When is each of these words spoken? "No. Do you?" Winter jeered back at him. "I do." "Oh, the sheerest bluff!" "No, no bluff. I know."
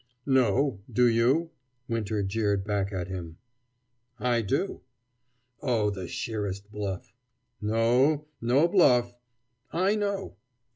"No. 0.25 0.81
Do 0.91 1.07
you?" 1.07 1.51
Winter 1.87 2.23
jeered 2.23 2.63
back 2.63 2.91
at 2.91 3.07
him. 3.07 3.37
"I 4.17 4.41
do." 4.41 4.81
"Oh, 5.61 5.91
the 5.91 6.07
sheerest 6.07 6.71
bluff!" 6.71 7.13
"No, 7.61 8.25
no 8.41 8.67
bluff. 8.67 9.15
I 9.71 9.93
know." 9.93 10.37